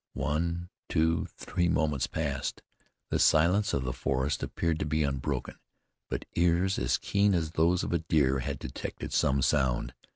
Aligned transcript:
One, 0.15 0.69
two, 0.89 1.27
three 1.37 1.69
moments 1.69 2.07
passed. 2.07 2.63
The 3.11 3.19
silence 3.19 3.71
of 3.71 3.83
the 3.83 3.93
forest 3.93 4.41
appeared 4.41 4.79
to 4.79 4.85
be 4.87 5.03
unbroken; 5.03 5.59
but 6.09 6.25
ears 6.33 6.79
as 6.79 6.97
keen 6.97 7.35
as 7.35 7.51
those 7.51 7.83
of 7.83 7.93
a 7.93 7.99
deer 7.99 8.39
had 8.39 8.57
detected 8.57 9.13
some 9.13 9.43
sound. 9.43 9.93